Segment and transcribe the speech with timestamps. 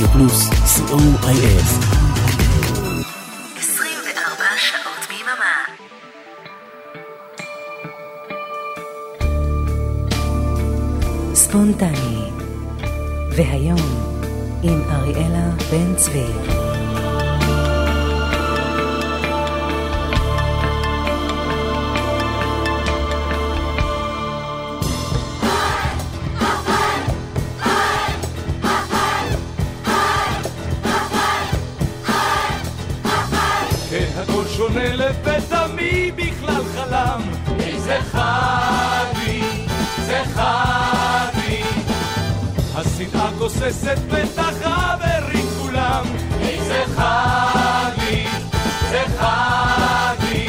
[0.00, 1.60] רדיו פלוס, co.il.
[3.58, 5.64] 24 שעות ביממה.
[11.34, 12.30] ספונטני.
[13.36, 13.76] והיום,
[14.62, 16.59] עם אריאלה בן צבי.
[43.60, 46.04] גוססת בטח חברים כולם.
[46.40, 48.26] איזה חדי,
[48.90, 50.48] זה חדי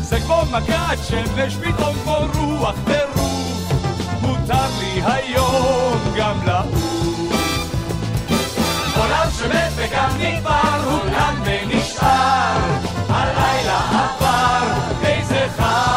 [0.00, 3.72] זה כמו מכת שמש פתאום כמו רוח טירוף.
[4.20, 7.32] מותר לי היום גם לעוף.
[8.96, 12.58] עולם שמת וגם נגמר הוא כאן ונשאר.
[13.08, 14.66] הלילה עבר,
[15.02, 15.89] איזה חג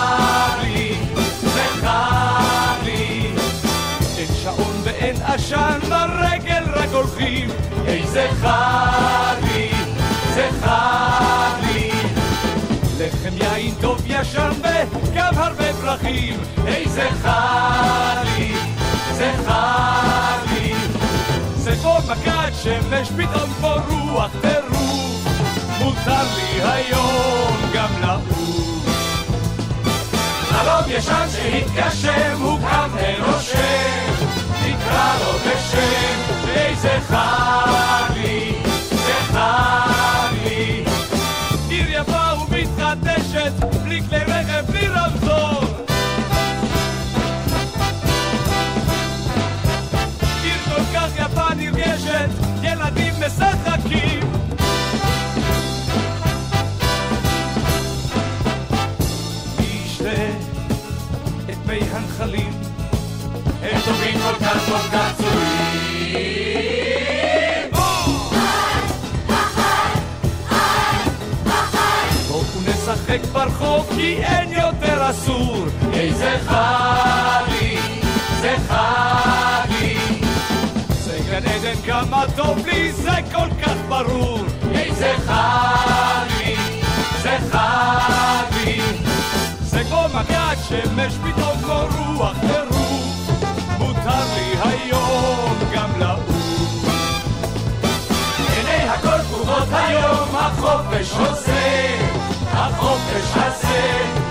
[5.03, 7.49] ואין עשן, ברגל רק הולכים,
[7.85, 9.71] איזה חג לי,
[10.33, 11.91] זה חג לי.
[12.99, 18.53] לחם יין טוב ישן וגם הרבה פרחים, איזה חג לי,
[19.11, 20.73] זה חג לי.
[21.55, 25.27] זה כמו מכת שמש, פתאום כמו רוח טירוף.
[25.79, 28.87] מותר לי היום גם לעוף.
[30.49, 34.02] חלום ישן שהתגשם, הוא קם ונושם,
[34.93, 38.12] נקרא לו בשם, איזה חג
[72.83, 75.65] נשחק ברחוב כי אין יותר אסור.
[75.93, 77.77] איזה חג לי,
[78.41, 79.97] זה חג לי.
[80.89, 84.39] זה גן עדן כמה טוב לי, זה כל כך ברור.
[84.75, 86.55] איזה חג לי,
[87.21, 88.81] זה חג לי.
[89.61, 92.37] זה כמו מגעת שמש פתאום כמו רוח
[100.42, 101.96] החופש עושה
[102.52, 104.21] החופש הזה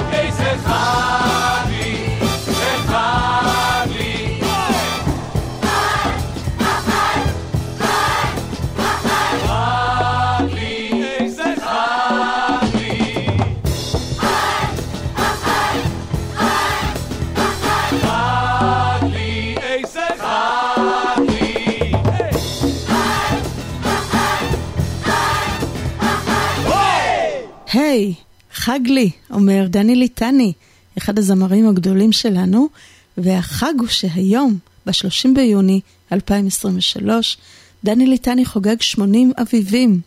[28.65, 30.53] חג לי, אומר דני ליטני,
[30.99, 32.69] אחד הזמרים הגדולים שלנו,
[33.17, 35.81] והחג הוא שהיום, ב-30 ביוני
[36.13, 37.37] 2023,
[37.85, 40.01] דני ליטני חוגג 80 אביבים,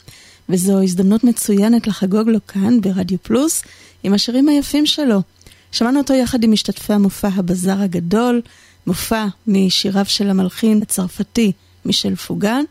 [0.50, 3.64] וזו הזדמנות מצוינת לחגוג לו כאן ברדיו פלוס
[4.04, 5.22] עם השירים היפים שלו.
[5.72, 8.42] שמענו אותו יחד עם משתתפי המופע הבזאר הגדול,
[8.88, 11.52] מופע משיריו של המלחין הצרפתי
[11.86, 12.64] מישל פוגן,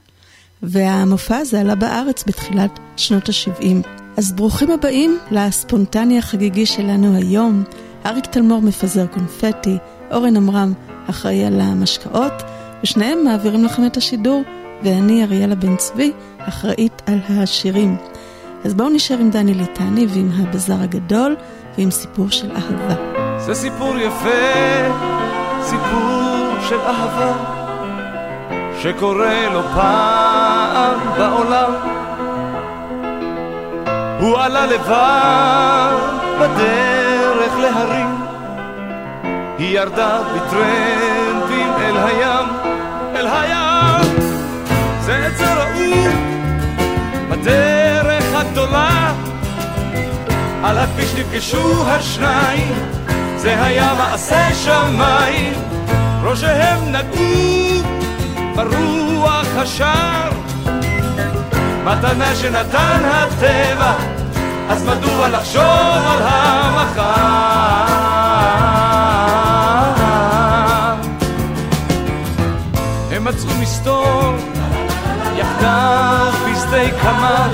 [0.62, 4.03] והמופע הזה עלה בארץ בתחילת שנות ה-70.
[4.16, 7.62] אז ברוכים הבאים לספונטני החגיגי שלנו היום.
[8.06, 9.78] אריק תלמור מפזר קונפטי,
[10.12, 10.72] אורן עמרם
[11.10, 12.32] אחראי על המשקאות,
[12.82, 14.42] ושניהם מעבירים לכם את השידור,
[14.82, 17.96] ואני, אריאלה בן צבי, אחראית על השירים.
[18.64, 21.36] אז בואו נשאר עם דני ליטני ועם הבזאר הגדול
[21.78, 22.94] ועם סיפור של אהבה.
[23.38, 24.28] זה סיפור יפה,
[25.62, 27.32] סיפור של אהבה,
[28.82, 32.03] שקורה לו פעם בעולם.
[34.24, 35.96] הוא עלה לבד
[36.40, 38.16] בדרך להרים,
[39.58, 42.46] היא ירדה בטרמפים אל הים,
[43.14, 44.28] אל הים.
[45.00, 46.14] זה עצר רעום
[47.30, 49.12] בדרך הגדולה,
[50.62, 52.74] על הכביש נפגשו השניים,
[53.36, 55.52] זה היה מעשה שמיים,
[56.22, 57.82] ראשיהם נגעו
[58.56, 60.33] ברוח השער.
[61.84, 63.92] מתנה שנתן הטבע,
[64.68, 65.62] אז מדוע לחשוב
[66.06, 67.64] על המחר?
[73.10, 74.34] הם מצאו מסתור,
[75.36, 77.48] יחדיו בשדה קמה,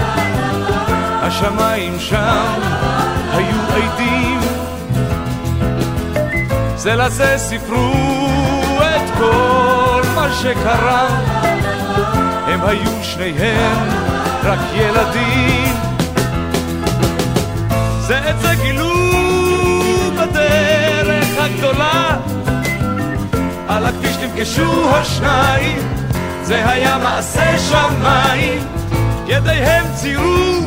[1.23, 2.55] השמיים שם
[3.33, 4.41] היו עדים.
[6.77, 7.93] זה לזה סיפרו
[8.81, 11.09] את כל מה שקרה.
[12.51, 13.89] הם היו שניהם
[14.43, 15.75] רק ילדים.
[18.01, 18.95] זה את זה גילו
[20.15, 22.17] בדרך הגדולה.
[23.69, 25.79] על הכביש נפגשו השניים
[26.43, 28.67] זה היה מעשה שמיים.
[29.27, 30.61] ידיהם ציירו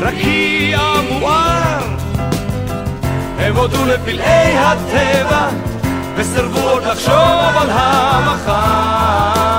[0.00, 0.80] רקיע
[1.10, 1.78] מואר
[3.38, 5.48] הם הודו לפלאי הטבע
[6.16, 7.14] וסירבו עוד לחשוב
[7.60, 9.57] על המחר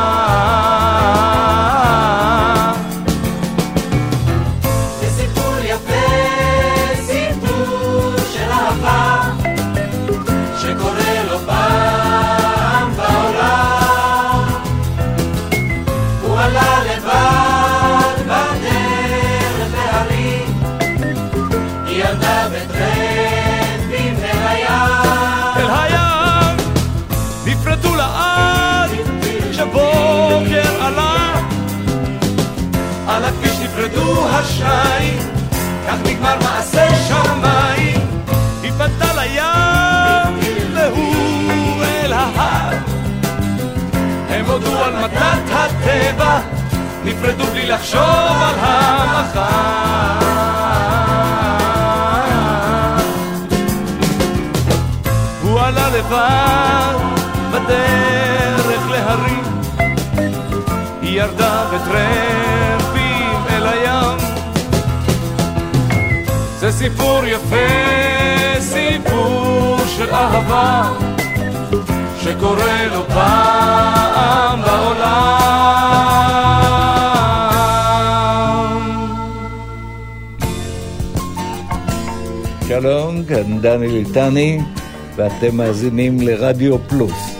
[45.89, 46.39] הטבע,
[47.03, 49.39] נפרדו בלי לחשוב על המחר.
[55.43, 56.95] הוא עלה לבד
[57.51, 59.43] בדרך להרים,
[61.01, 62.89] היא ירדה בטרמפ
[66.59, 67.55] זה סיפור יפה,
[68.59, 70.89] סיפור של אהבה
[72.29, 75.19] שקורה לו פעם בעולם.
[82.67, 84.59] שלום, כאן דני ליטני,
[85.15, 87.38] ואתם מאזינים לרדיו פלוס.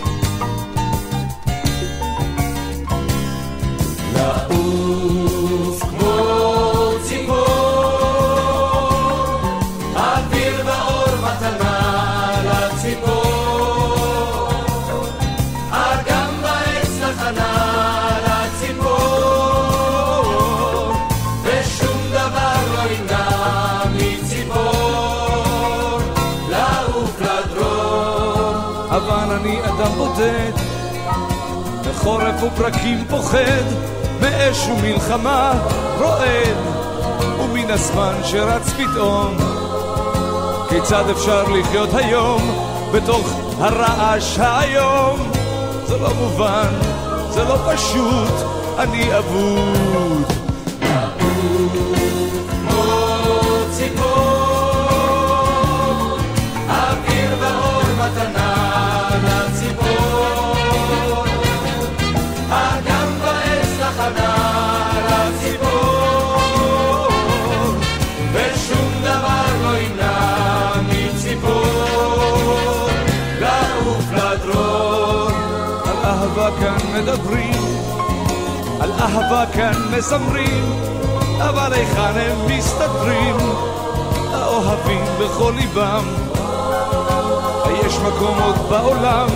[32.10, 33.64] בחורף ופרקים פוחד,
[34.20, 35.52] מאש ומלחמה
[35.98, 36.56] רועד,
[37.40, 39.36] ומן הזמן שרץ פתאום.
[40.68, 42.42] כיצד אפשר לחיות היום
[42.92, 43.28] בתוך
[43.58, 45.30] הרעש האיום?
[45.86, 46.72] זה לא מובן,
[47.30, 48.34] זה לא פשוט,
[48.78, 50.40] אני אבוד.
[77.12, 77.62] מדברים,
[78.80, 80.64] על אהבה כאן מזמרים,
[81.38, 83.36] אבל היכן הם מסתתרים,
[84.32, 86.04] האוהבים בכל ליבם.
[87.64, 89.28] היש מקום עוד בעולם,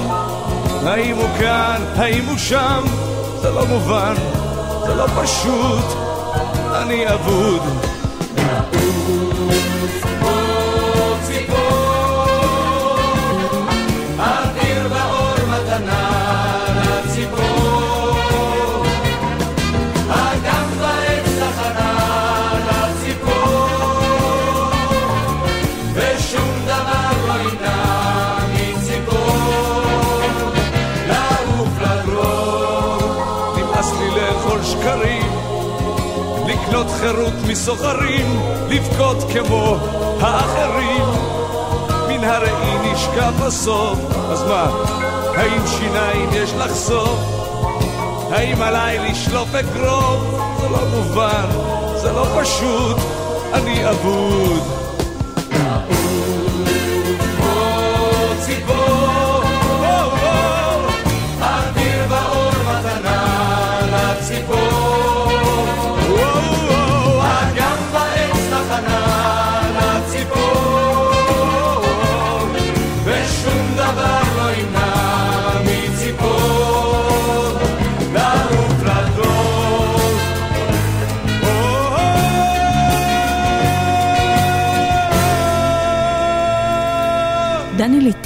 [0.87, 2.83] האם הוא כאן, האם הוא שם,
[3.43, 4.15] זה לא מובן,
[4.87, 5.85] זה לא פשוט,
[6.73, 7.63] אני אבוד.
[37.65, 39.77] חירות מסוחרים, לבכות כמו
[40.21, 41.05] האחרים.
[42.09, 43.99] מן הראי נשכב בסוף,
[44.31, 44.71] אז מה,
[45.37, 47.19] האם שיניים יש לחשוף?
[48.31, 50.21] האם עליי לשלוף אגרוף?
[50.61, 51.49] זה לא מובן,
[51.97, 52.97] זה לא פשוט,
[53.55, 54.74] אני אבוד.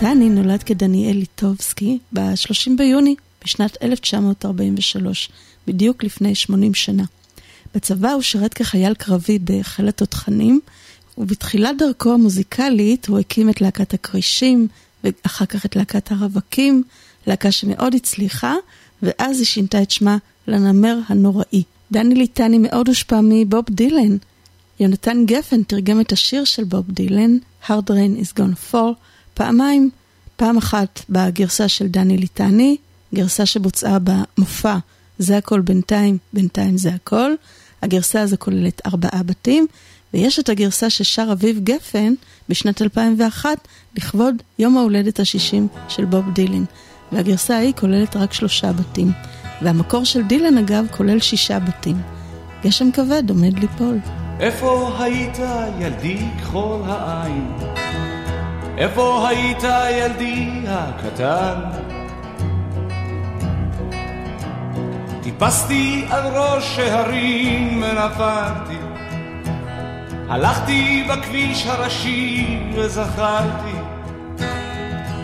[0.03, 3.15] ליטני נולד כדניאל ליטובסקי ב-30 ביוני
[3.45, 5.31] בשנת 1943,
[5.67, 7.05] בדיוק לפני 80 שנה.
[7.75, 10.61] בצבא הוא שירת כחייל קרבי בחיל התותחנים,
[11.19, 14.69] ובתחילת דרכו המוזיקלית הוא הקים את להקת הכרישים,
[15.05, 16.83] ואחר כך את להקת הרווקים,
[17.27, 18.55] להקה שמאוד הצליחה,
[19.03, 20.17] ואז היא שינתה את שמה
[20.49, 21.63] לנמר הנוראי.
[21.93, 24.17] דני ליטני מאוד הושפע מבוב דילן.
[24.81, 29.08] יונתן גפן תרגם את השיר של בוב דילן, Hard Rain is Gonna Fall,
[29.39, 29.91] פעמיים,
[30.37, 32.77] פעם אחת בגרסה של דני ליטני,
[33.15, 34.77] גרסה שבוצעה במופע
[35.19, 37.31] זה הכל בינתיים, בינתיים זה הכל.
[37.83, 39.67] הגרסה הזו כוללת ארבעה בתים,
[40.15, 42.15] ויש את הגרסה ששר אביב גפן
[42.49, 46.65] בשנת 2001 לכבוד יום ההולדת ה-60 של בוב דילן.
[47.13, 49.13] והגרסה ההיא כוללת רק שלושה בתים.
[49.63, 51.97] והמקור של דילן אגב כולל שישה בתים.
[52.65, 53.99] גשם כבד עומד ליפול.
[54.41, 55.39] איפה היית
[55.81, 57.53] ילדי כחול העין?
[58.79, 61.55] איפה היית ילדי הקטן?
[65.23, 68.79] טיפסתי על ראש ההרים ונפלתי.
[70.29, 73.77] הלכתי בכביש הראשי וזכרתי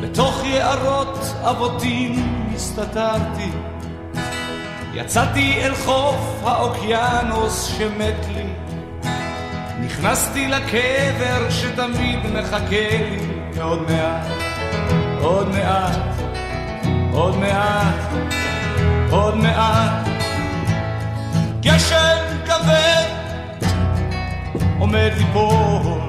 [0.03, 3.51] בתוך יערות אבותים הסתתרתי.
[4.95, 8.47] יצאתי אל חוף האוקיינוס שמת לי.
[9.87, 14.27] נכנסתי לקבר שתמיד מחכה לי עוד מעט,
[15.21, 15.99] עוד מעט,
[17.13, 17.95] עוד מעט,
[19.11, 20.09] עוד מעט.
[21.61, 23.05] גשם כבד
[24.79, 26.01] עומד ליפול.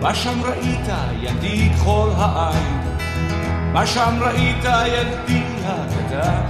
[0.00, 0.88] מה שם ראית,
[1.20, 2.80] ילדי כחול העין?
[3.72, 6.42] מה שם ראית, ילדי הקטן?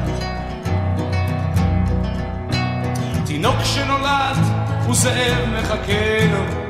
[3.26, 4.36] תינוק שנולד
[4.88, 6.61] וזאב מחכה לו.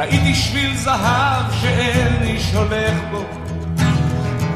[0.00, 3.24] ראיתי שביל זהב שאין איש הולך בו,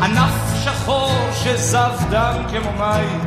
[0.03, 3.21] ענף שחור שזב דם כמו מים,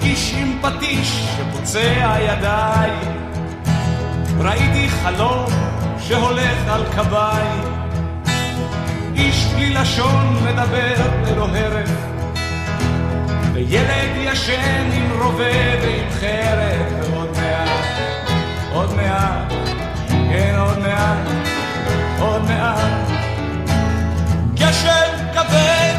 [0.00, 3.18] איש עם פטיש שפוצע ידיים.
[4.38, 5.46] ראיתי חלום
[6.00, 7.62] שהולך על קביים,
[9.14, 10.94] איש בלי לשון מדבר
[11.26, 11.90] ללא הרף.
[13.52, 15.44] וילד ישן עם רובה
[15.82, 17.68] ועם חרב, ועוד מעט,
[18.72, 19.57] עוד מעט,
[20.28, 21.18] כן עוד מעט,
[22.18, 23.08] עוד מעט.
[24.54, 25.94] גשם כבד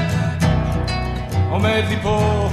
[1.49, 2.49] עומד ליפול.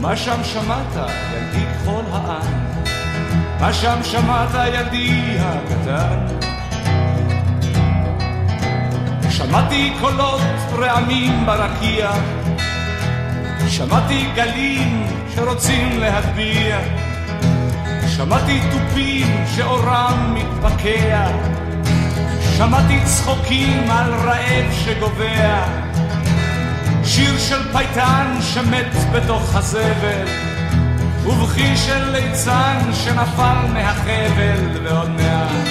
[0.00, 2.72] מה שם שמעת, ילדי כחול העין?
[3.60, 6.26] מה שם שמעת, ילדי הקטן?
[9.30, 10.40] שמעתי קולות
[10.72, 12.10] רעמים ברקיע,
[13.68, 16.78] שמעתי גלים שרוצים להטביע,
[18.16, 21.26] שמעתי תופים שאורם מתפקע,
[22.56, 25.64] שמעתי צחוקים על רעב שגובע,
[27.04, 30.26] שיר של פייטן שמת בתוך הזבל,
[31.26, 35.66] ובכי של ליצן שנפל מהחבל, ועוד מעט,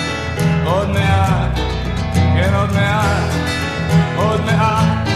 [0.66, 1.60] עוד מעט,
[2.14, 3.52] כן עוד מעט.
[4.16, 5.08] עוד מעט.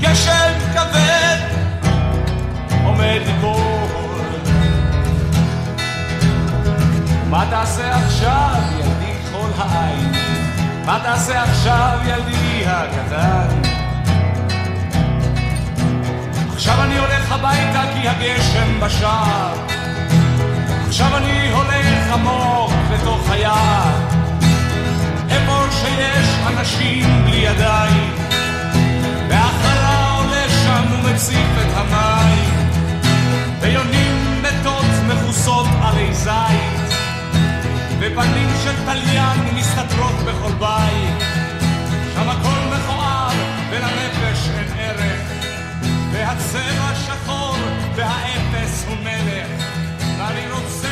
[0.00, 1.38] גשם כבד
[2.84, 3.69] עומד ליפול.
[7.30, 10.12] מה תעשה עכשיו, ילדי כחול העין?
[10.86, 13.48] מה תעשה עכשיו, ילדי הקטן?
[16.52, 19.54] עכשיו אני הולך הביתה כי הגשם בשער.
[20.88, 23.90] עכשיו אני הולך עמוק לתוך היער.
[25.30, 28.14] איפה שיש אנשים בלי ידיים,
[29.28, 32.70] והחלה עולה שם ומציף את המים,
[33.60, 36.79] ויונים מתות מכוסות עלי זית,
[38.00, 41.24] ופנים של תליין מסתתרות בכל בית,
[42.14, 43.30] שם הכל מכוער
[43.70, 45.20] ולנפש אין ערך,
[46.12, 47.56] והצבע שחור
[47.96, 49.64] והאפס הוא מלך,
[50.18, 50.89] ואני רוצה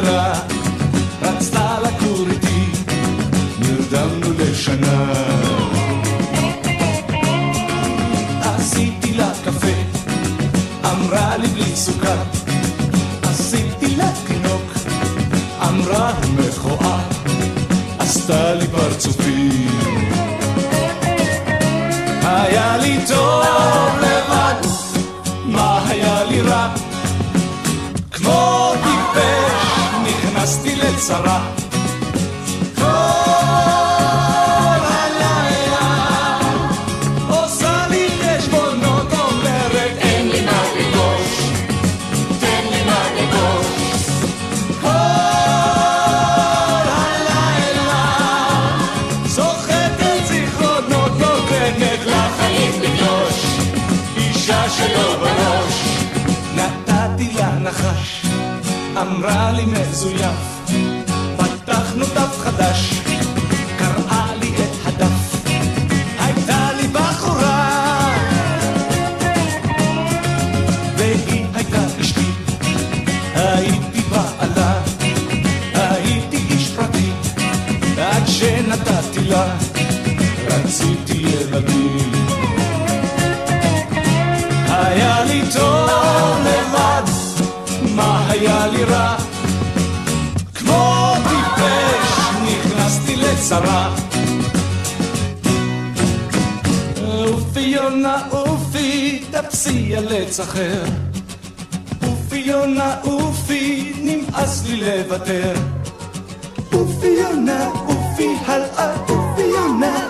[0.00, 0.32] לה דירה,
[1.22, 2.82] רצתה לגור איתי,
[3.58, 5.12] נרדמנו לשנה.
[8.42, 10.00] עשיתי לה קפה,
[10.84, 12.22] אמרה לי בלי סוכר
[15.68, 17.00] אמרה מכוער,
[17.98, 19.59] עשתה לי פרצופים.
[31.00, 31.60] לצרה.
[59.00, 60.59] אמרה לי מזויף,
[62.60, 62.99] dash
[100.08, 100.84] עץ אחר.
[102.08, 105.54] אופי יונה אופי, נמאס לי לוותר.
[106.72, 110.09] אופי יונה אופי הלאה, אופי יונה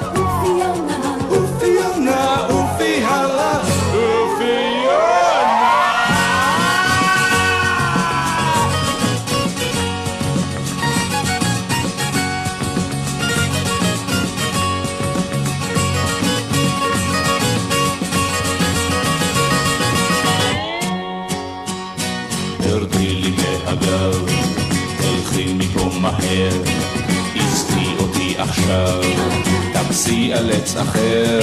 [30.41, 31.41] על עץ אחר,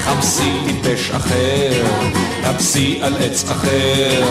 [0.00, 1.84] חפשי טיפש אחר,
[2.42, 4.24] תפסי על עץ אחר,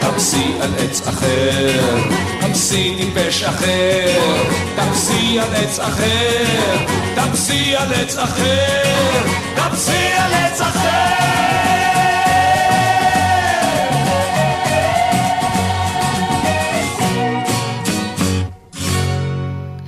[0.00, 1.98] תפסי על עץ אחר,
[2.40, 4.42] תפסי טיפש אחר,
[4.76, 6.76] תפסי על עץ אחר,
[7.14, 9.22] תפסי על עץ אחר,
[9.54, 10.60] תפסי על עץ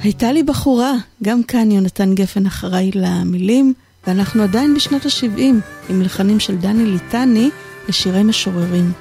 [0.06, 0.92] הייתה לי בחורה,
[1.22, 3.74] גם כאן יונתן גפן אחראי למילים,
[4.06, 5.40] ואנחנו עדיין בשנות ה-70
[5.88, 7.50] עם לחנים של דני ליטני
[7.88, 8.92] לשירי משוררים.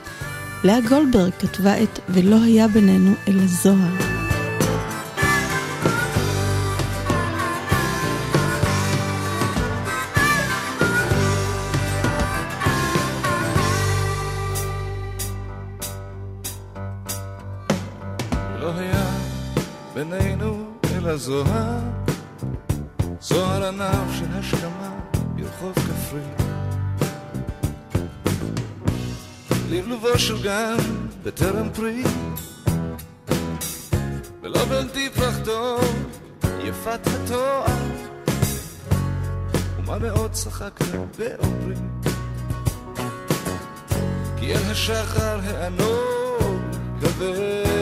[0.64, 4.15] לאה גולדברג כתבה את "ולא היה בינינו אלא זוהר".
[21.16, 21.24] אלא
[23.20, 25.00] זוהר, ענב של השכמה
[25.36, 26.20] ברחוב כפרי.
[29.70, 30.78] לבלובו של גן
[31.24, 32.04] בטרם פרי,
[34.42, 35.78] ולא בלתי פרחתו
[36.60, 37.66] יפת התואר,
[39.80, 40.86] ומה מאוד צחקת
[41.18, 41.76] באומרי,
[44.38, 46.62] כי אל השחר הענוג
[47.00, 47.76] גברת.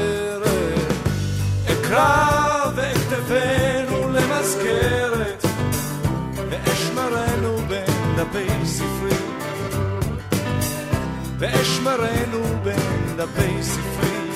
[1.67, 2.43] אקרא
[3.34, 5.46] ואכתבנו למזכרת,
[6.50, 9.17] ואשמרנו בין דפי ספרי.
[11.39, 14.30] ואשמרנו בין דפי ספרי.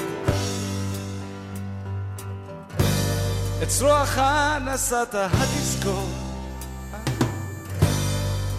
[3.64, 4.22] את צרועך
[4.66, 6.10] נשאת התזכור,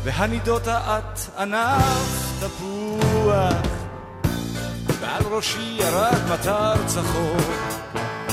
[0.04, 3.52] והנידות את ענף תפוח,
[5.00, 7.36] ועל ראשי ירד מטר צחור.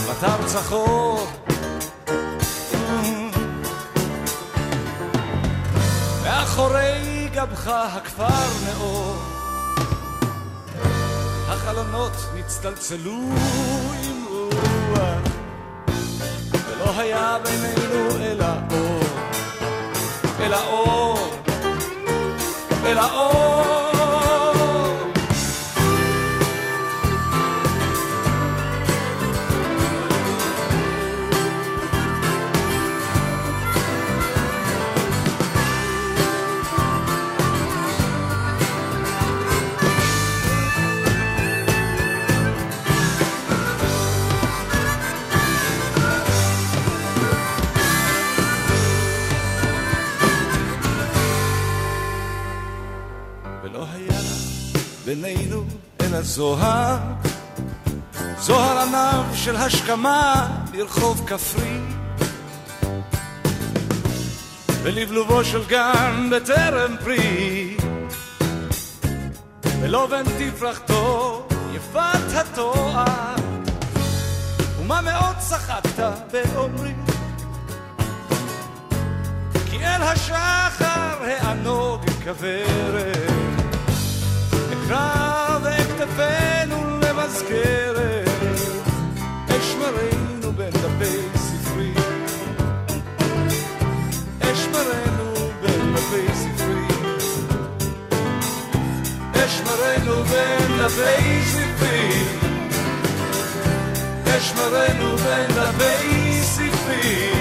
[0.10, 1.28] מטר צחור.
[6.56, 9.16] מאחורי גבך הכפר נאור,
[11.48, 13.30] החלונות נצטלצלו
[14.04, 15.20] עם רוח,
[16.52, 19.04] ולא היה בינינו אלא אור,
[20.40, 21.18] אלא אור,
[22.86, 23.55] אלא אור.
[55.22, 55.64] בינינו
[56.02, 56.98] אלא זוהר,
[58.40, 61.80] זוהר ענב של השכמה ברחוב כפרי.
[64.84, 67.78] ולבלובו של גן בטרם פרי.
[69.82, 73.36] ולובן תפרחתו יפת התואר.
[74.80, 76.00] ומה מאוד צחקת
[76.32, 76.94] באומרי?
[79.70, 83.45] כי אל השחר הענוג כוורת
[84.86, 88.30] אקרא ואכתפנו למזכרת
[89.50, 91.94] אשמרנו בין דפי ספרי
[94.42, 96.88] אשמרנו בין דפי ספרי
[99.34, 102.24] אשמרנו בין דפי ספרי
[104.38, 107.32] אשמרנו בין דפי ספרי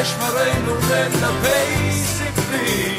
[0.00, 2.97] אשמרנו בין דפי ספרי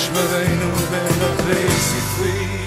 [0.00, 2.59] אשמרנו בין דפי ספרי שבגדה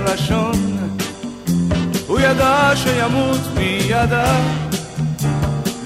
[0.00, 0.78] הלשון.
[2.06, 4.40] הוא ידע שימות מידה.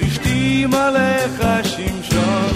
[0.01, 2.53] לשתים עליך שמשון.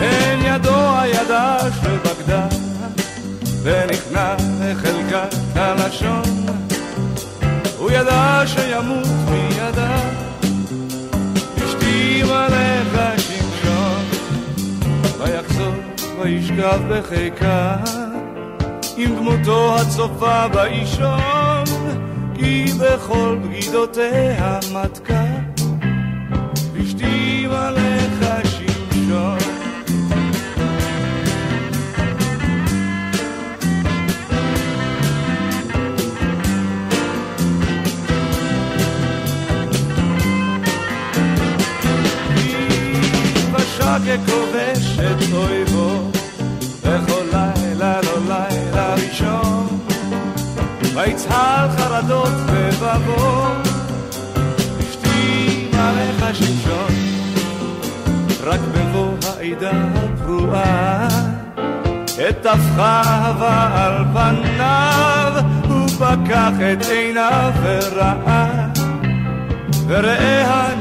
[0.00, 2.46] אין ידו הידה שבגדה
[3.62, 6.46] ונכנע לחלקת הלשון.
[7.78, 10.05] הוא ידע שימות מידה,
[16.18, 17.76] וישכב בחיקה,
[18.96, 21.64] עם דמותו הצופה באישון,
[22.34, 25.24] כי בכל בגידותיה מתקה,
[26.80, 29.38] השתים עליך שמשון.
[44.06, 45.22] ככובש את
[51.06, 53.46] ויצהל חרדות בבבו,
[54.80, 56.92] השתים עליך שמשון,
[58.44, 61.08] רק בבוא העידה הפרועה,
[62.28, 65.32] את אהבה על פניו,
[65.68, 68.66] הוא פקח את עיניו וראה,
[69.86, 70.74] וראה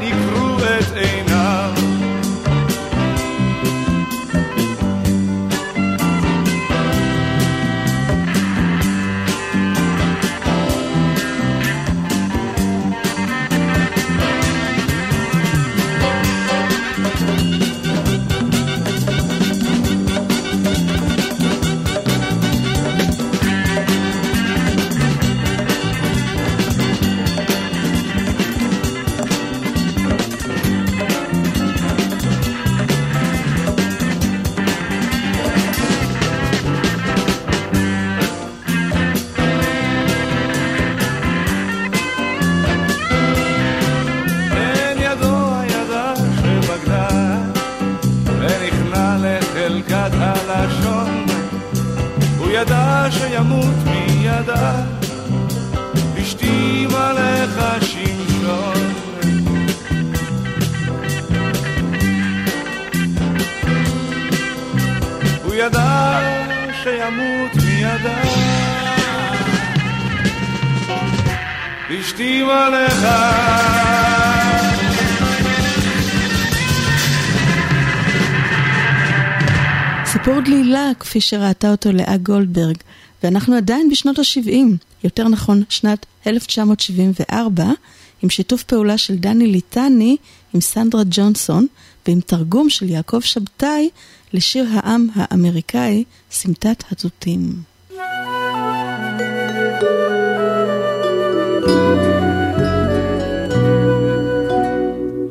[50.05, 51.25] לחלקת הלשון
[52.37, 54.73] הוא ידע שימות מידה.
[56.17, 58.93] השתים עליך שמשון
[65.43, 66.19] הוא ידע
[66.83, 68.21] שימות מידה.
[71.89, 73.05] השתים עליך
[80.17, 82.75] סיפור דלילה, כפי שראתה אותו לאה גולדברג,
[83.23, 84.49] ואנחנו עדיין בשנות ה-70,
[85.03, 87.65] יותר נכון שנת 1974,
[88.21, 90.17] עם שיתוף פעולה של דני ליטני
[90.53, 91.67] עם סנדרה ג'ונסון,
[92.07, 93.89] ועם תרגום של יעקב שבתאי
[94.33, 97.53] לשיר העם האמריקאי, סמטת התותים.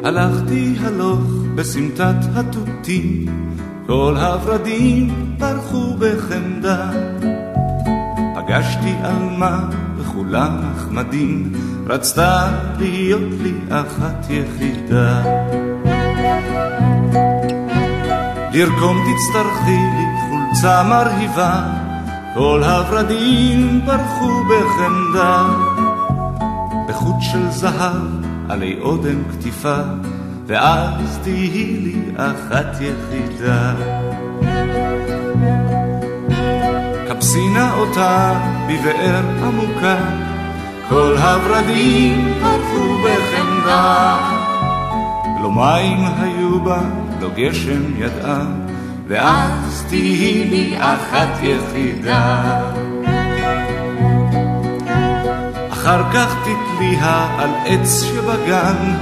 [0.05, 1.21] הלכתי הלוך
[1.55, 3.54] בסמטת התותים,
[3.87, 6.91] כל הורדים פרחו בחמדה.
[8.35, 11.53] פגשתי עלמה וכולה נחמדים,
[11.87, 15.23] רצתה להיות לי אחת יחידה.
[18.53, 21.63] לרקום תצטרכי לי חולצה מרהיבה,
[22.35, 25.49] כל הורדים פרחו בחמדה.
[26.89, 29.77] בחוט של זהב עלי אודם כתיפה,
[30.47, 33.75] ואז תהי לי אחת יחידה.
[37.09, 39.97] כבסי נא אותה בבאר עמוקה,
[40.89, 44.17] כל הורדים פרחו בחמדה.
[45.43, 46.81] לא מים היו בה,
[47.21, 48.45] לא גשם ידעה,
[49.09, 52.61] ואז תהי לי אחת יחידה.
[55.73, 58.95] אחר כך תתליה על עץ שבגן,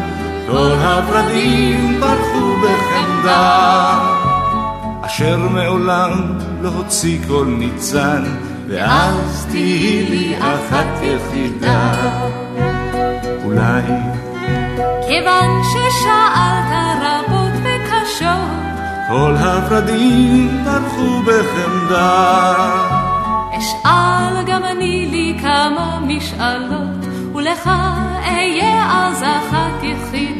[0.46, 3.98] כל הורדים פרחו בחמדה.
[5.02, 8.22] אשר מעולם לא הוציא כל ניצן,
[8.68, 11.92] ואז תהי לי אחת יחידה.
[13.44, 13.82] אולי
[15.08, 18.62] כיוון ששאלת רבות וקשות,
[19.08, 22.52] כל הורדים פרחו בחמדה.
[23.58, 27.70] אשאל גם אני לי כמה משאלות, ולך
[28.24, 30.31] אהיה אז אחת יחידה.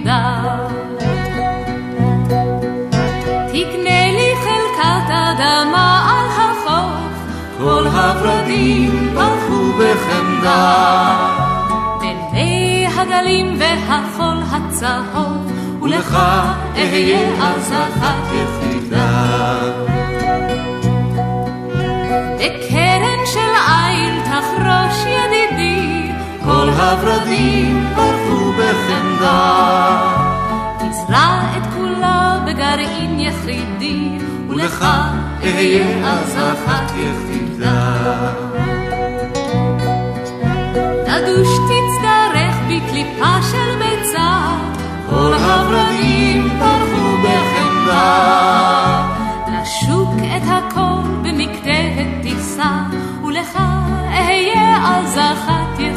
[3.49, 7.15] תקנה לי חלקת אדמה על החוף,
[7.59, 10.75] כל הורדים פרחו בחמדה.
[12.01, 16.19] בין מי הגלים והחול הצהוב, ולך
[16.77, 19.53] אהיה אז אחת יחידה.
[22.39, 25.92] בקרן של עיל תחרוש ידידי,
[26.45, 30.15] כל הורדים פרחו בחמדה.
[30.79, 34.87] תזרע את כולה בגרעין יחידי, ולך
[35.43, 37.95] אהיה אז אחת יחידה.
[41.09, 44.57] נדוש תצטרך בקליפה של ביצה,
[45.11, 48.43] כל הורדים פרחו בחמדה.
[49.49, 52.73] לשוק את הכל במקטעת טיסה,
[53.25, 53.59] ולך
[54.13, 55.92] אהיה אז אחת יחידה.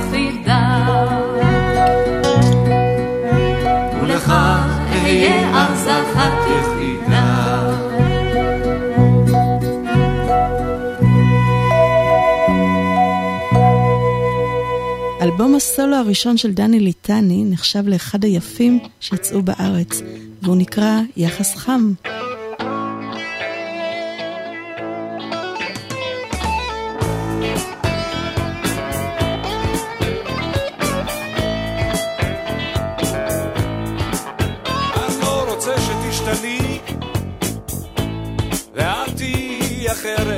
[15.21, 20.01] אלבום הסולו הראשון של דני ליטני נחשב לאחד היפים שיצאו בארץ,
[20.41, 21.93] והוא נקרא יחס חם.
[40.05, 40.34] תהיי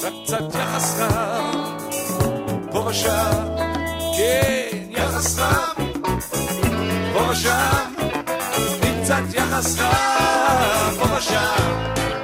[0.03, 1.77] רק קצת יחס חם,
[2.71, 3.47] פה ושם,
[4.17, 5.83] כן, יחס חם,
[7.13, 7.93] פה ושם,
[9.01, 12.20] קצת יחס חם, פה ושם.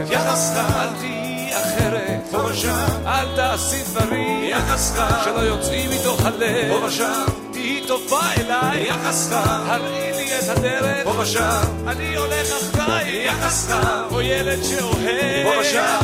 [0.00, 0.28] הרבה ממך.
[0.28, 2.20] יחס חם, אל תהיי אחרת.
[2.30, 4.44] פה ושם, אל תעשי דברים.
[4.44, 6.80] יחס חם, שלא יוצאים מתוך הלב.
[6.80, 8.88] פה ושם, תהיי טובה אליי.
[8.88, 11.04] יחס חם, הראי לי את הדרך.
[11.04, 13.26] פה ושם, אני הולך אחריי.
[13.26, 15.44] יחס חם, או ילד שאוהב.
[15.44, 16.00] פה ושם,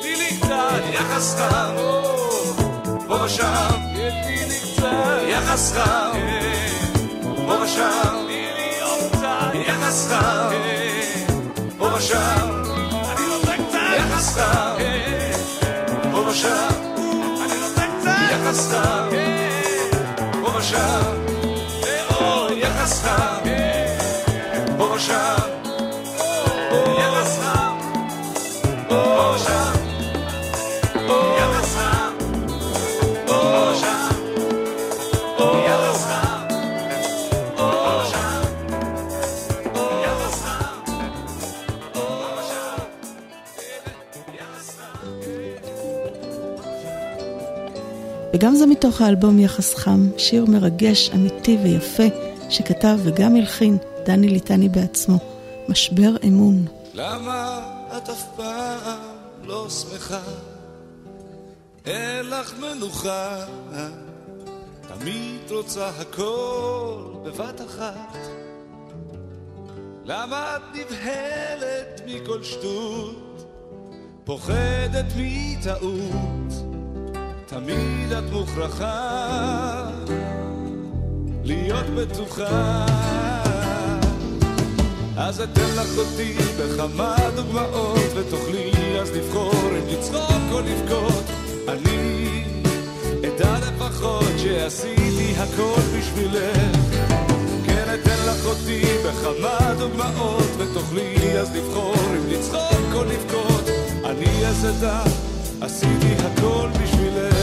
[0.00, 0.82] תהיי לי קצת.
[0.92, 1.74] יחס חם,
[3.08, 4.84] פה ושם, תהיי לי קצת.
[5.28, 6.10] יחס חם,
[7.46, 8.24] פה ושם.
[9.54, 10.50] יחס חם,
[11.78, 12.73] פה ושם, אני נותן
[14.24, 14.76] קצת יחס חם,
[16.12, 16.68] פה ושם,
[17.44, 19.08] אני נותן קצת יחס חם,
[20.42, 21.33] פה ושם,
[48.44, 52.02] וגם זה מתוך האלבום יחס חם, שיר מרגש, אמיתי ויפה,
[52.50, 53.76] שכתב וגם הלחין
[54.06, 55.18] דני ליטני בעצמו,
[55.68, 56.66] משבר אמון.
[56.94, 57.60] למה
[57.96, 58.98] את אף פעם
[59.44, 60.20] לא שמחה?
[61.86, 63.44] אין לך מנוחה,
[64.88, 68.18] תמיד רוצה הכל בבת אחת.
[70.04, 73.46] למה את נבהלת מכל שטות,
[74.24, 76.73] פוחדת מטעות?
[77.54, 79.90] תמיד את מוכרחה
[81.44, 82.86] להיות בטוחה.
[85.16, 91.24] אז אתן לך אותי בכמה דוגמאות ותוכלי אז לבחור אם לצחוק או לבכות.
[91.68, 92.44] אני
[93.20, 96.76] אדע לפחות שעשיתי הכל בשבילך.
[97.66, 103.64] כן אתן לך אותי בכמה דוגמאות ותוכלי אז לבחור אם לצחוק או לבכות.
[104.04, 105.02] אני אז אדע
[105.60, 107.33] עשיתי הכל בשבילך.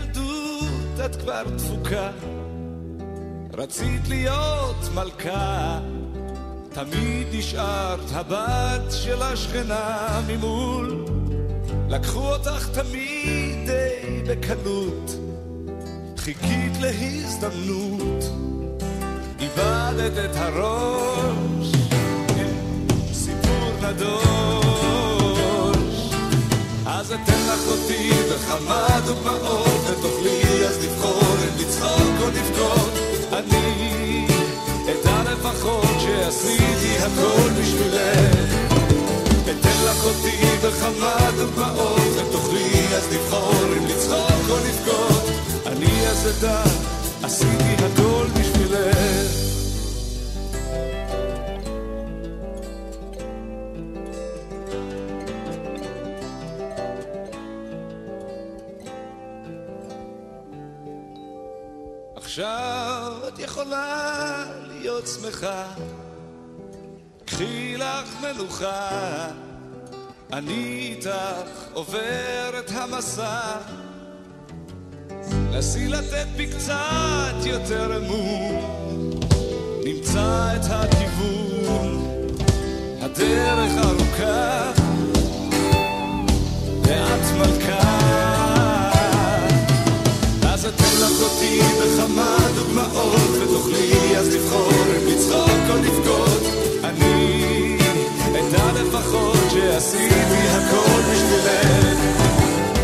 [0.00, 2.10] שמילדות את כבר דפוקה,
[3.52, 5.78] רצית להיות מלכה,
[6.72, 11.04] תמיד נשארת הבת של השכנה ממול,
[11.88, 15.10] לקחו אותך תמיד די בקלות,
[16.16, 18.24] חיכית להזדמנות.
[19.40, 21.72] איבדת את הראש,
[23.12, 24.29] סיפור נדוש.
[27.14, 32.90] אתן לך אותי בכמה דוגמאות, ותוכלי אז לבחור אם לצחוק או לבכות.
[33.32, 34.26] אני
[34.84, 38.54] אדע לפחות שעשיתי הכל בשבילך.
[39.44, 45.30] אתן לך אותי בכמה דוגמאות, ותוכלי אז לבחור אם לצחוק או לבכות.
[45.66, 46.62] אני אז אדע
[47.22, 49.49] עשיתי הכל בשבילך.
[63.60, 65.64] יכולה להיות שמחה,
[67.24, 69.28] קחי לך מנוחה,
[70.32, 73.40] אני איתך עובר את המסע.
[75.50, 79.10] נסי לתת בי קצת יותר אמון,
[79.84, 82.16] נמצא את הכיוון,
[83.00, 84.72] הדרך ארוכה,
[86.82, 87.69] ואת מלכה.
[91.30, 91.60] אותי
[92.72, 96.42] דמעות ותוכלי אז לבחור אם לצחוק או לבכות.
[96.84, 97.76] אני
[98.32, 102.22] אדע לפחות שעשיתי הכל בשבילך.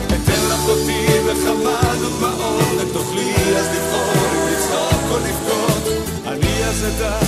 [0.07, 5.93] אתן לך אותי בכמה דוגמאות ותוכלי אז לבחור אם לצחוק או לבכות.
[6.27, 7.19] אני אז אדע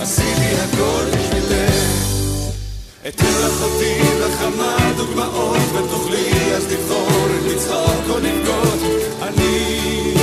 [0.00, 1.97] עשיתי הכל בשבילך
[3.08, 8.80] אתן לך אותי בכמה דוגמאות ותוכלי אז לבחור אם לצחוק או לבכות.
[9.22, 10.14] אני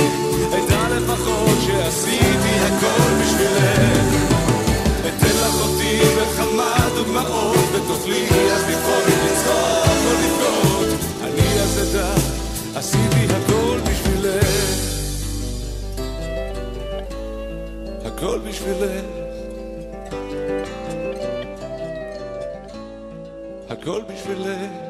[0.48, 4.14] אדע לפחות שעשיתי הכל בשבילך.
[5.00, 10.88] אתן לך אותי בכמה דוגמאות ותוכלי אז לבחור אם לצחוק או לבכות.
[11.24, 12.14] אני אז אדע
[12.74, 14.46] עשיתי הכל בשבילך.
[18.04, 19.25] הכל בשבילך
[23.88, 24.85] הכל בשבילך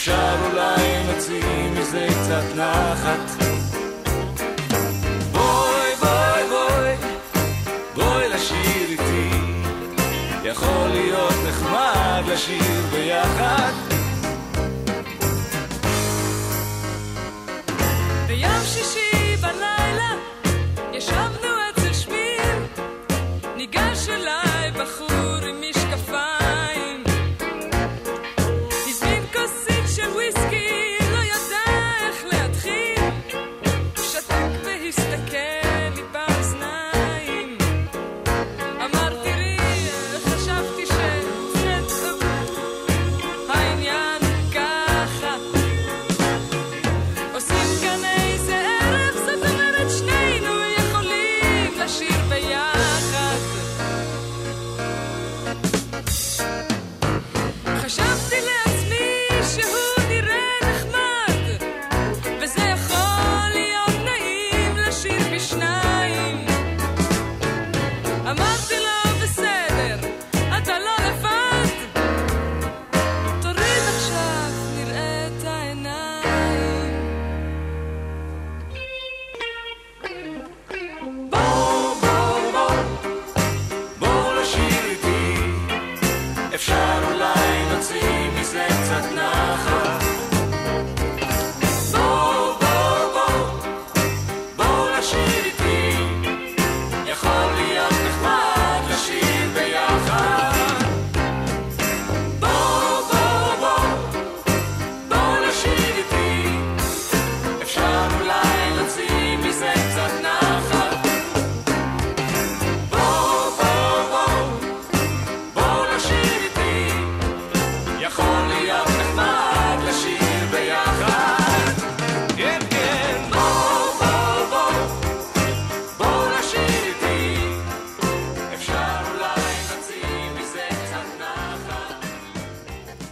[0.00, 3.44] אפשר אולי נוציא מזה קצת נחת.
[5.32, 6.96] בואי, בואי, בואי,
[7.94, 9.30] בואי לשיר איתי.
[10.44, 13.89] יכול להיות נחמד לשיר ביחד.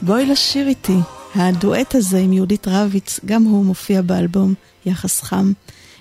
[0.09, 0.97] בואי לשיר איתי.
[1.35, 4.55] הדואט הזה עם יהודית רביץ, גם הוא מופיע באלבום
[4.87, 5.53] יחס חם.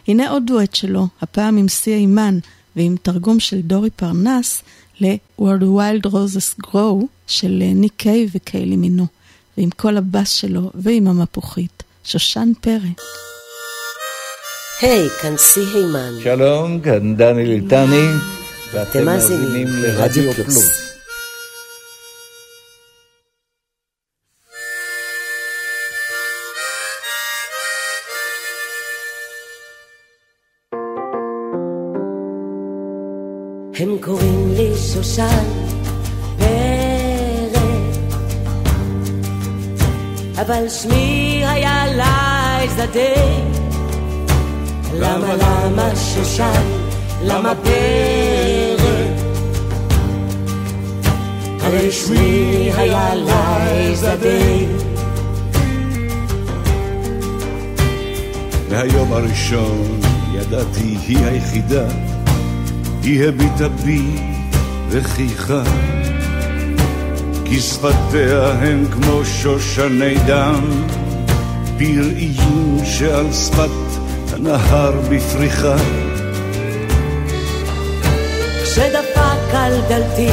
[0.07, 2.39] הנה עוד דואט שלו, הפעם עם סי אימן
[2.75, 4.61] ועם תרגום של דורי פרנס
[4.99, 9.05] ל-Where the Wild Roses Grow של ניק קיי וקיילי מינו,
[9.57, 11.83] ועם כל הבאס שלו ועם המפוחית.
[12.03, 12.93] שושן פרי.
[14.81, 16.13] היי, כאן סי הימן.
[16.23, 18.07] שלום, כאן דני ליטני,
[18.73, 20.96] ואתם מאזינים לרדיו פלוס.
[34.97, 35.43] שושן
[36.37, 37.61] פרק,
[40.41, 43.13] אבל שמי היה לייזה די.
[44.93, 46.61] למה למה שושן?
[47.23, 49.11] למה פרק?
[51.61, 54.65] הרי שמי היה לייזה די.
[58.69, 59.99] מהיום הראשון
[60.33, 61.87] ידעתי היא היחידה,
[63.03, 64.36] היא הביטה בי
[64.89, 65.61] וחייכה.
[67.45, 70.61] כי שפתיה הם כמו שושני דם,
[71.77, 73.69] פראיים שעל שפת
[74.33, 75.75] הנהר בפריחה.
[78.63, 80.29] כשדפק על דלתי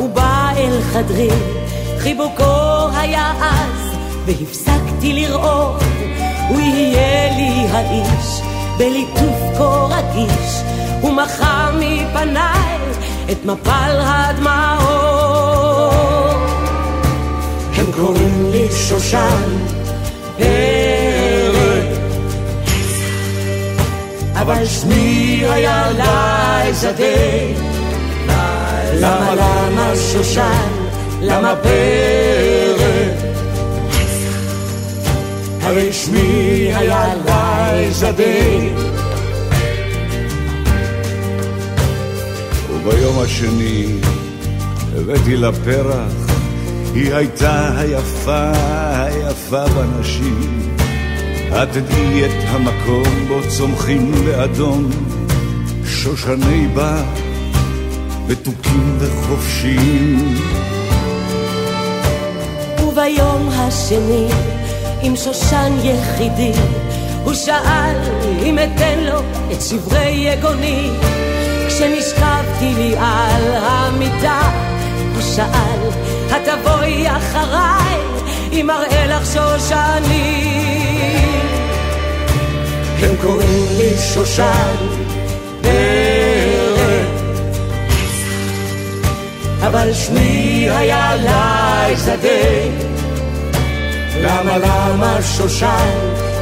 [0.00, 1.30] ובא אל חדרי,
[1.98, 3.96] חיבוקו היה אז,
[4.26, 5.82] והפסקתי לראות,
[6.48, 8.40] הוא יהיה לי האיש,
[8.78, 10.62] בליטוף כה רגיש,
[11.04, 12.74] ומחה מפניי
[13.32, 14.84] את מפל הדמעות.
[17.76, 19.56] הם קוראים לי שושן
[20.38, 21.98] פרק,
[24.34, 27.54] אבל שמי היה לייזה די.
[28.94, 30.68] למה למה שושן?
[31.20, 33.24] למה פרק?
[35.62, 38.70] הרי שמי היה לייזה די.
[42.86, 43.86] וביום השני
[44.96, 46.12] הבאתי לה פרח,
[46.94, 48.50] היא הייתה היפה,
[48.96, 50.70] היפה בנשים.
[51.48, 54.90] את תדעי את המקום בו צומחים באדום
[55.86, 57.02] שושני בר,
[58.28, 60.34] מתוקים וחופשיים.
[62.82, 64.28] וביום השני,
[65.02, 66.52] עם שושן יחידי,
[67.24, 67.96] הוא שאל
[68.42, 69.20] אם אתן לו
[69.52, 70.90] את שברי יגוני.
[71.76, 74.40] כשנשכבתי לי על המיטה,
[75.14, 75.80] הוא שאל,
[76.30, 77.98] התבואי אחריי,
[78.52, 80.50] אם אראה לך שושני.
[82.98, 84.76] הם קוראים לי שושן
[85.62, 87.08] פרק,
[89.60, 92.70] אבל שמי היה לייזה די.
[94.20, 95.98] למה למה שושן?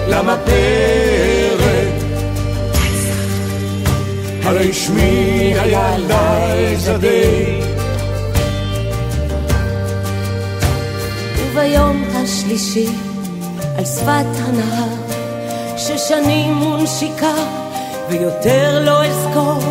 [0.08, 1.71] למה פרק?
[4.52, 7.60] הרי שמי היה לייזה די.
[11.36, 12.88] וביום השלישי,
[13.78, 14.88] על שפת הנהר,
[15.76, 17.34] ששנים מונשיקה,
[18.10, 19.62] ויותר לא אזכור,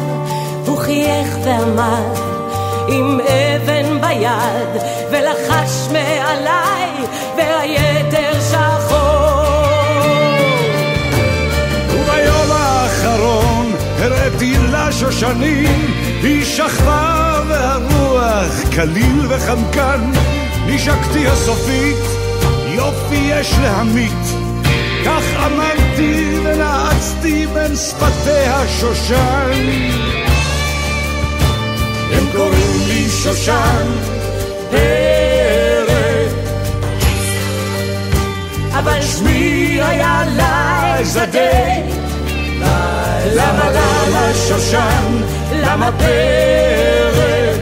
[0.65, 2.13] הוא חייך ואמר,
[2.87, 6.89] עם אבן ביד, ולחש מעליי,
[7.37, 9.41] והיתר שחור.
[11.89, 13.50] וביום האחרון
[14.01, 15.85] הראיתי לה שושנים,
[16.23, 20.11] היא שכבה והרוח קליל וחמקן,
[20.65, 21.97] נשקתי הסופית,
[22.67, 24.23] יופי יש להמית.
[25.05, 29.51] כך אמרתי ונעצתי בין שפתיה שושן.
[32.11, 33.85] הם קוראים לי שושן
[34.71, 36.31] פרק,
[38.71, 42.00] אבל שמי היה לייזה די.
[43.35, 45.21] למה למה שושן?
[45.53, 47.61] למה פרק?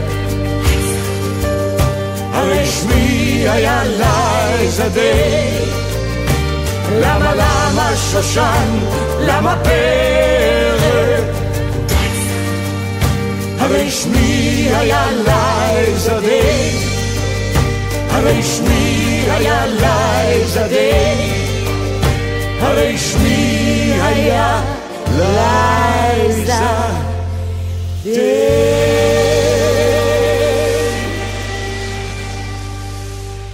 [2.32, 5.80] הרי שמי היה לייזה די.
[7.00, 8.78] למה למה שושן?
[9.20, 11.24] למה פרק?
[13.58, 16.76] הרי שמי היה לייזה די.
[18.10, 21.30] הרי שמי היה לייזה די.
[22.60, 24.60] הרי שמי היה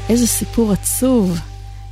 [0.09, 1.39] איזה סיפור עצוב.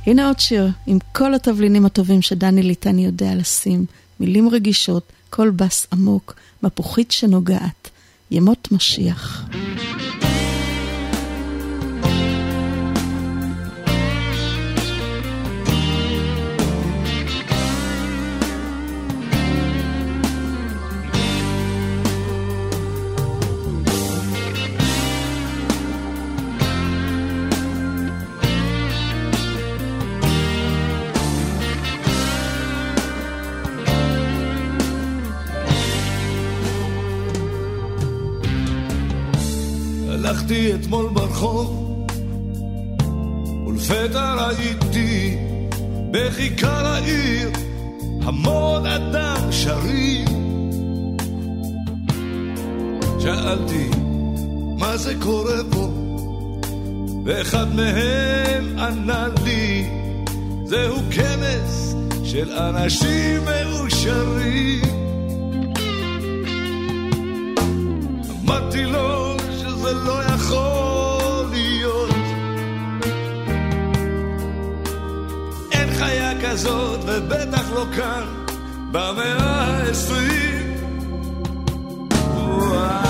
[0.05, 3.85] הנה עוד שיר עם כל התבלינים הטובים שדני ליטני יודע לשים.
[4.19, 7.89] מילים רגישות, קול בס עמוק, מפוחית שנוגעת.
[8.31, 9.45] ימות משיח.
[40.45, 42.07] הלכתי אתמול ברחוב,
[43.67, 45.37] ולפתע ראיתי
[46.11, 47.49] בכיכר העיר
[48.21, 50.25] המון אדם שרים.
[53.19, 53.89] שאלתי,
[54.79, 55.89] מה זה קורה פה?
[57.25, 59.89] ואחד מהם ענה לי,
[60.65, 64.81] זהו כנס של אנשים מאושרים.
[68.43, 69.24] אמרתי לו
[69.85, 72.09] שזה לא יכול להיות.
[75.71, 78.23] אין חיה כזאת, ובטח לא כאן,
[78.91, 80.75] במאה העשרים.
[82.47, 83.05] וואי,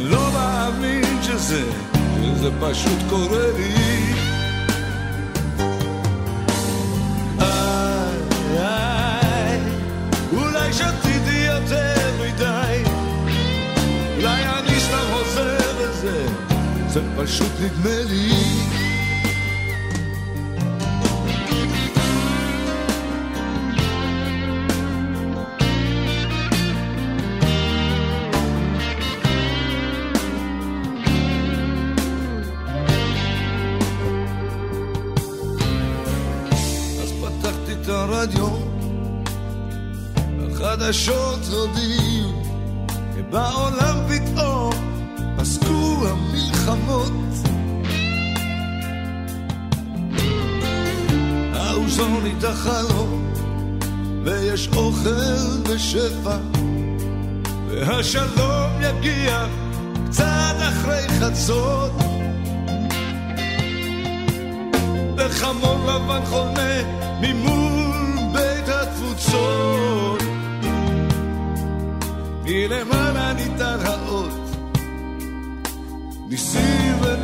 [0.00, 0.30] לא
[2.60, 3.85] פשוט קורה לי.
[16.96, 18.32] זה פשוט נדמה לי.
[37.88, 38.48] הרדיו,
[40.50, 42.05] החדשות הודיעו,
[52.56, 53.32] האוזון איתה חלום,
[54.24, 56.36] ויש אוכל בשפע,
[57.68, 59.46] והשלום יגיע
[60.08, 61.92] קצת אחרי חצות.
[65.16, 66.82] וחמור לבן חונה
[67.20, 70.22] ממול בית התפוצות.
[72.44, 74.30] מלמעלה ניתן האות,
[76.28, 77.15] ניסים ונפלאות.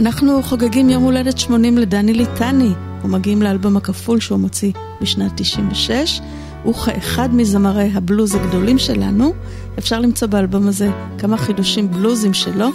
[0.00, 2.70] אנחנו חוגגים יום הולדת 80 לדני ליטני,
[3.04, 6.20] ומגיעים לאלבום הכפול שהוא מוציא בשנת 96.
[6.62, 9.32] הוא כאחד מזמרי הבלוז הגדולים שלנו.
[9.78, 12.68] אפשר למצוא באלבום הזה כמה חידושים בלוזים שלו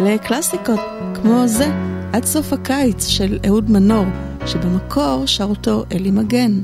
[0.00, 0.80] לקלאסיקות,
[1.14, 1.66] כמו זה,
[2.12, 4.06] עד סוף הקיץ של אהוד מנור,
[4.46, 6.60] שבמקור שר אותו אלי מגן.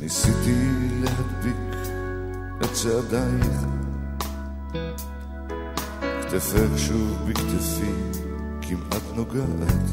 [0.00, 0.54] ניסיתי
[1.02, 1.76] להדביק
[2.60, 3.64] את צעדייך,
[6.22, 8.09] כתפך שוב בכתפי,
[8.70, 9.90] כמעט נוגעת.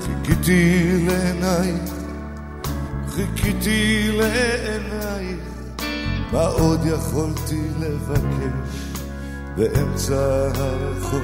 [0.00, 1.92] חיכיתי לעינייך,
[3.08, 5.40] חיכיתי לעינייך,
[6.32, 8.98] מה עוד יכולתי לבקש
[9.56, 11.22] באמצע הרחוב?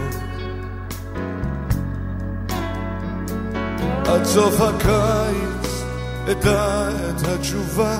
[4.07, 5.83] עד סוף הקיץ
[6.31, 7.99] אדע את התשובה,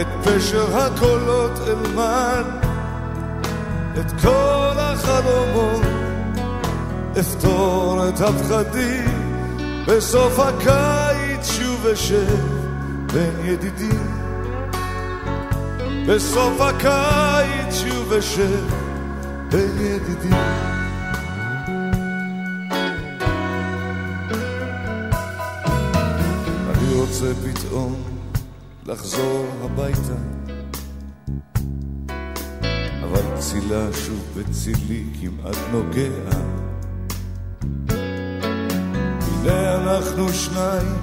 [0.00, 2.44] את פשר הקולות אלמד,
[4.00, 4.55] את כל
[4.96, 5.82] החלומות,
[7.20, 9.32] אפתור את הפחדים,
[9.88, 12.36] בסוף הקיץ שוב אשב
[13.12, 14.16] בין ידידים.
[16.08, 18.64] בסוף הקיץ שוב אשב
[19.50, 20.66] בין ידידים.
[27.06, 28.02] רוצה פתאום
[28.86, 30.35] לחזור הביתה,
[33.38, 36.10] צילה שוב בצילי כמעט נוגע.
[39.20, 40.96] הנה אנחנו שניים,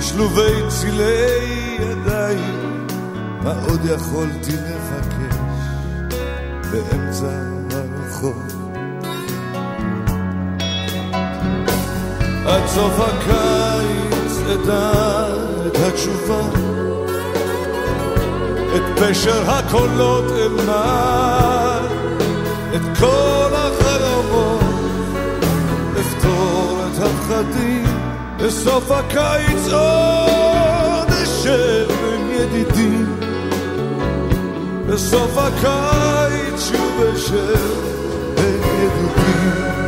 [0.00, 2.86] שלובי צילי ידיים,
[3.42, 5.36] מה עוד יכולתי לבקש
[6.72, 7.30] באמצע
[7.70, 8.42] הרחוב?
[12.46, 14.92] עד סוף הקיץ אדע
[15.66, 16.75] את התשובה,
[18.76, 21.90] את פשר הקולות אלמד,
[22.76, 24.60] את כל החלומות,
[25.96, 27.86] לפתור את הפחדים,
[28.38, 33.16] בסוף הקיץ עוד אשב עם ידידים.
[34.88, 37.72] בסוף הקיץ שוב אשב
[38.36, 39.85] עם ידידים.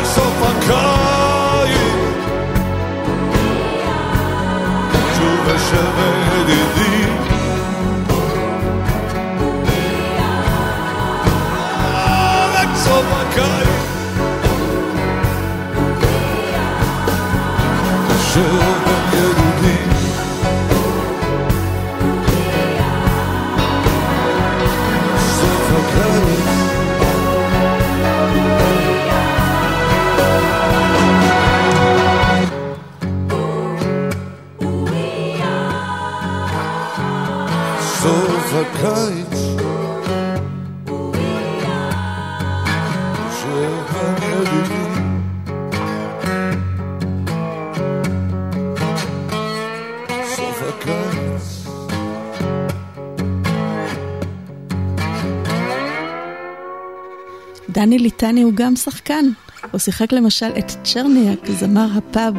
[0.00, 1.01] בסוף הקיץ
[38.82, 39.38] הקיץ
[50.36, 50.86] סוף
[57.68, 59.24] דני ליטני הוא גם שחקן.
[59.70, 62.34] הוא שיחק למשל את צ'רניאק, זמר הפאב,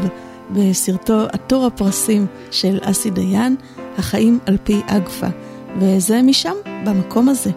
[0.51, 3.55] בסרטו עטור הפרסים של אסי דיין,
[3.97, 5.27] החיים על פי אגפה.
[5.79, 6.55] וזה משם,
[6.85, 7.51] במקום הזה.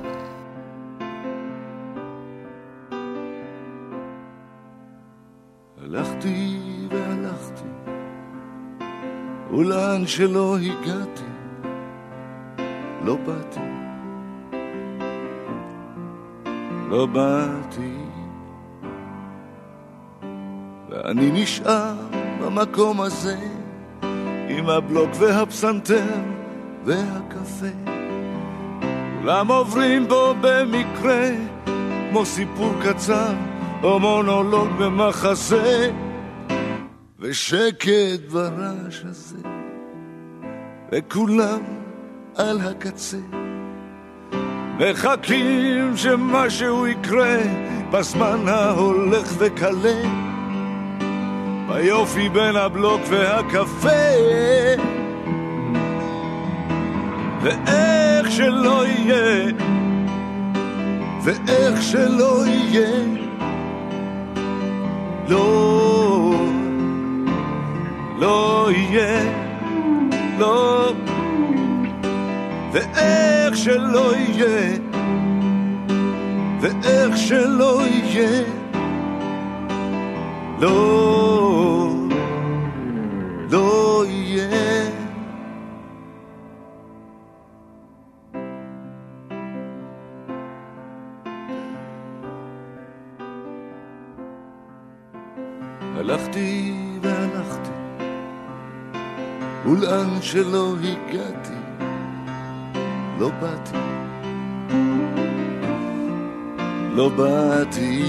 [5.82, 6.58] הלכתי
[6.90, 7.68] והלכתי,
[9.50, 11.22] ולאן שלא הגעתי,
[13.04, 13.60] לא באתי.
[16.88, 17.96] לא באתי,
[20.90, 21.94] ואני נשאר
[22.40, 23.36] במקום הזה,
[24.48, 26.20] עם הבלוק והפסנתר
[26.84, 27.95] והקפה.
[29.26, 31.30] כולם עוברים בו במקרה,
[32.10, 33.32] כמו סיפור קצר
[33.82, 35.90] או מונולוג במחזה,
[37.20, 39.36] ושקט ברעש הזה,
[40.92, 41.60] וכולם
[42.36, 43.16] על הקצה.
[44.78, 47.38] מחכים שמשהו יקרה
[47.90, 50.02] בזמן ההולך וקלה,
[51.68, 54.95] ביופי בין הבלוק והקפה.
[57.46, 59.52] ואיך שלא יהיה,
[61.22, 63.04] ואיך שלא יהיה,
[65.28, 66.34] לא,
[68.18, 69.22] לא יהיה,
[70.38, 70.92] לא,
[72.72, 74.78] ואיך שלא יהיה,
[76.60, 78.42] ואיך שלא יהיה,
[80.60, 81.94] לא,
[83.50, 84.95] לא הלכתי
[100.26, 101.54] שלא הגעתי,
[103.18, 103.78] לא באתי.
[106.94, 108.02] לא באתי.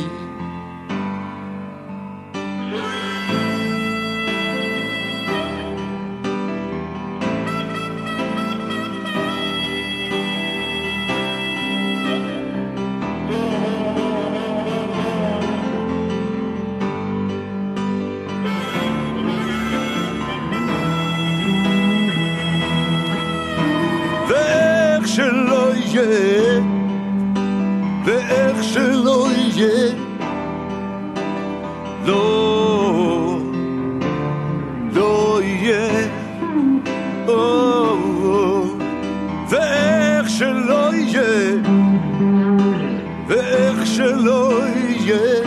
[43.95, 45.43] שלא יהיה,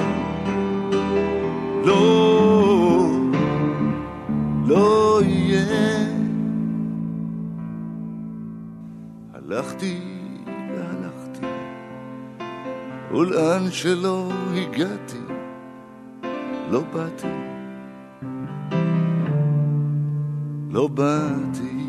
[1.85, 3.07] לא,
[4.67, 6.07] לא יהיה.
[9.35, 10.01] הלכתי
[10.55, 11.47] והלכתי,
[13.13, 15.23] ולאן שלא הגעתי,
[16.71, 17.29] לא באתי,
[20.71, 21.80] לא באתי.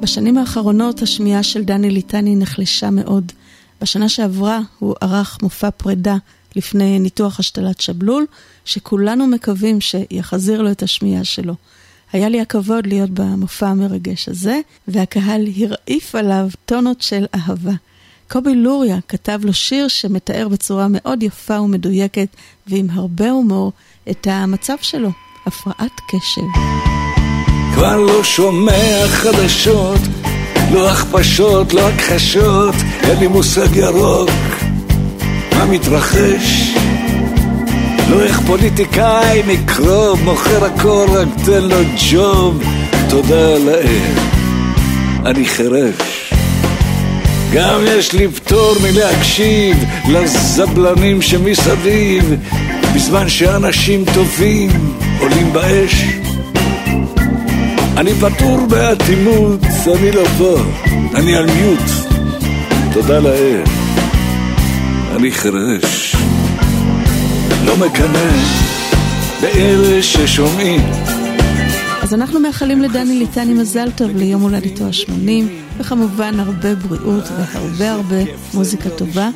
[0.00, 3.32] בשנים האחרונות השמיעה של דני ליטני נחלשה מאוד.
[3.80, 6.16] בשנה שעברה הוא ערך מופע פרידה
[6.56, 8.26] לפני ניתוח השתלת שבלול,
[8.64, 11.54] שכולנו מקווים שיחזיר לו את השמיעה שלו.
[12.12, 17.72] היה לי הכבוד להיות במופע המרגש הזה, והקהל הרעיף עליו טונות של אהבה.
[18.30, 22.28] קובי לוריה כתב לו שיר שמתאר בצורה מאוד יפה ומדויקת
[22.66, 23.72] ועם הרבה הומור
[24.10, 25.10] את המצב שלו,
[25.46, 26.95] הפרעת קשב.
[27.76, 30.00] כבר לא שומע חדשות,
[30.72, 34.30] לא הכפשות, לא הכחשות, אין לי מושג ירוק
[35.52, 36.74] מה מתרחש.
[38.10, 41.76] לא איך פוליטיקאי מקרוב מוכר הכל, רק תן לו
[42.10, 42.62] ג'וב,
[43.08, 44.14] תודה לאל,
[45.26, 46.32] אני חירש.
[47.52, 49.76] גם יש לי פטור מלהקשיב
[50.08, 52.34] לזבלנים שמסביב,
[52.94, 54.70] בזמן שאנשים טובים
[55.20, 56.04] עולים באש.
[57.96, 59.60] אני פטור באטימות,
[59.98, 60.56] אני לא פה,
[61.14, 61.90] אני על מיוט.
[62.92, 63.62] תודה לאל,
[65.16, 66.16] אני חירש.
[67.64, 68.30] לא מקנא
[69.40, 70.80] באלה ששומעים.
[72.02, 75.30] אז אנחנו מאחלים לדני ליטני מזל טוב ליום הולדתו ה-80,
[75.78, 79.28] וכמובן הרבה בריאות והרבה הרבה מוזיקה טובה,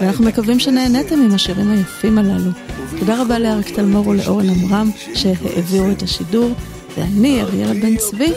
[0.00, 2.50] ואנחנו מקווים שנהניתם עם השירים היפים הללו.
[2.98, 6.54] תודה רבה לאריק תלמור ולאורן עמרם שהעבירו את השידור,
[6.98, 8.32] ואני, אריאלה בן צבי,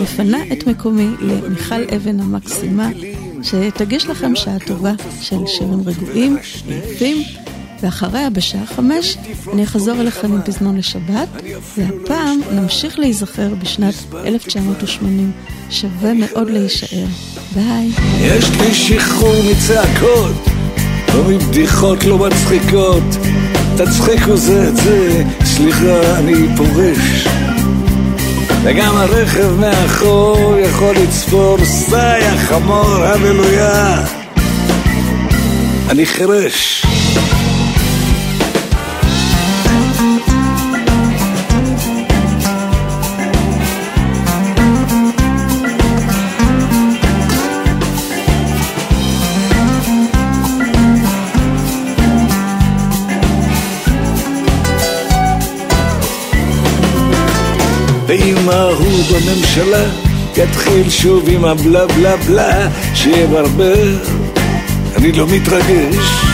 [0.00, 2.90] מפנה את מקומי למיכל אבן המקסימה,
[3.42, 6.36] שתגיש לכם שעה טובה של שירים רגועים
[6.66, 7.22] ויפים.
[7.82, 9.16] ואחריה, בשעה חמש,
[9.52, 11.28] אני אחזור אליכם עם פזמון לשבת,
[11.76, 13.94] והפעם נמשיך להיזכר בשנת
[14.24, 15.32] 1980.
[15.70, 17.06] שווה מאוד להישאר.
[17.54, 17.90] ביי.
[18.20, 20.36] יש לי שחרור מצעקות,
[21.14, 23.04] לא מבדיחות לא מצחיקות.
[23.76, 27.26] תצחיקו זה את זה, סליחה, אני פורש.
[28.62, 34.04] וגם הרכב מאחור יכול לצפור, סי החמור, הללויה.
[35.90, 36.86] אני חירש.
[58.10, 59.84] ואם ההוא בממשלה
[60.36, 63.96] יתחיל שוב עם הבלה בלה בלה שיברבר,
[64.96, 66.24] אני לא מתרגש.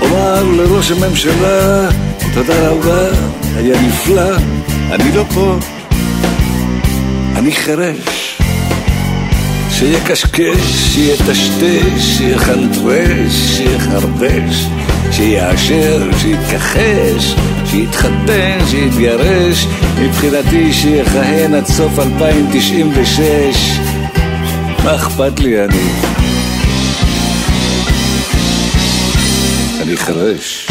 [0.00, 1.88] אומר לראש הממשלה,
[2.34, 3.08] תודה רבה,
[3.56, 4.36] היה נפלא,
[4.90, 5.56] אני לא פה,
[7.36, 8.38] אני חירש.
[9.70, 10.60] שיקשקש,
[10.94, 14.66] שיטשטש, שיחנטרש, שיחרבש,
[15.10, 17.34] שיאשר, שיתכחש,
[17.76, 19.66] שיתחתן, שיתגרש,
[20.00, 23.78] מבחינתי שיכהן עד סוף 2096.
[24.84, 25.90] מה אכפת לי אני?
[29.82, 30.68] אני חירש.